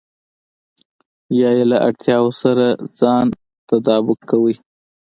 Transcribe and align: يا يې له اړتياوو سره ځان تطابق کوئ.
يا 1.39 1.49
يې 1.57 1.63
له 1.71 1.77
اړتياوو 1.87 2.31
سره 2.41 2.65
ځان 2.99 3.25
تطابق 3.69 4.19
کوئ. 4.29 4.55